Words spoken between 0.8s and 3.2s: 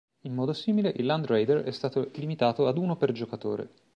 il Land Raider è stato limitato ad uno per